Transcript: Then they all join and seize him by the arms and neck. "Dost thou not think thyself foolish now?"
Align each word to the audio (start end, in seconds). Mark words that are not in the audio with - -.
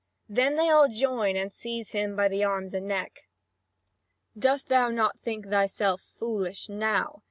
Then 0.27 0.55
they 0.55 0.67
all 0.67 0.87
join 0.87 1.35
and 1.35 1.53
seize 1.53 1.91
him 1.91 2.15
by 2.15 2.27
the 2.27 2.43
arms 2.43 2.73
and 2.73 2.87
neck. 2.87 3.27
"Dost 4.35 4.67
thou 4.67 4.89
not 4.89 5.19
think 5.19 5.47
thyself 5.49 6.01
foolish 6.01 6.69
now?" 6.69 7.19